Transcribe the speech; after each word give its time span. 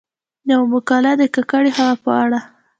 يومـقاله 0.51 1.11
د 1.21 1.23
کـکړې 1.35 1.71
هـوا 1.77 1.93
په 2.03 2.11
اړه: 2.23 2.39